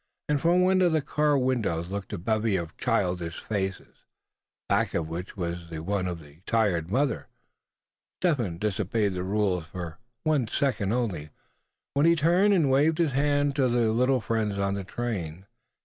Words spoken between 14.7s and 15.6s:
the train.